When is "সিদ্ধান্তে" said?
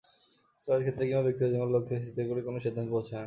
2.65-2.91